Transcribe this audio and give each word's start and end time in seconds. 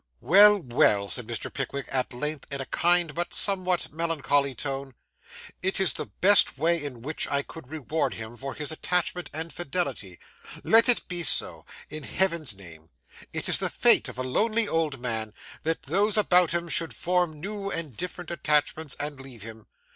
'Well, 0.19 0.57
well,' 0.57 1.09
said 1.11 1.27
Mr. 1.27 1.53
Pickwick, 1.53 1.85
at 1.91 2.11
length 2.11 2.51
in 2.51 2.59
a 2.59 2.65
kind 2.65 3.13
but 3.13 3.35
somewhat 3.35 3.93
melancholy 3.93 4.55
tone, 4.55 4.95
'it 5.61 5.79
is 5.79 5.93
the 5.93 6.07
best 6.07 6.57
way 6.57 6.83
in 6.83 7.03
which 7.03 7.27
I 7.27 7.43
could 7.43 7.67
reward 7.69 8.15
him 8.15 8.35
for 8.35 8.55
his 8.55 8.71
attachment 8.71 9.29
and 9.31 9.53
fidelity; 9.53 10.17
let 10.63 10.89
it 10.89 11.07
be 11.07 11.21
so, 11.21 11.67
in 11.87 12.01
Heaven's 12.01 12.55
name. 12.55 12.89
It 13.31 13.47
is 13.47 13.59
the 13.59 13.69
fate 13.69 14.07
of 14.07 14.17
a 14.17 14.23
lonely 14.23 14.67
old 14.67 14.99
man, 14.99 15.35
that 15.61 15.83
those 15.83 16.17
about 16.17 16.49
him 16.49 16.67
should 16.67 16.95
form 16.95 17.39
new 17.39 17.69
and 17.69 17.95
different 17.95 18.31
attachments 18.31 18.95
and 18.99 19.19
leave 19.19 19.43
him. 19.43 19.67